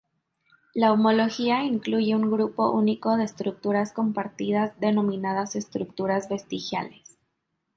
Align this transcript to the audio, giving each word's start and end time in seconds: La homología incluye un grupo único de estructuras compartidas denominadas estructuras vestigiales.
La 0.73 0.91
homología 0.93 1.63
incluye 1.63 2.15
un 2.15 2.31
grupo 2.31 2.71
único 2.71 3.17
de 3.17 3.23
estructuras 3.23 3.93
compartidas 3.93 4.73
denominadas 4.79 5.55
estructuras 5.55 6.27
vestigiales. 6.27 7.19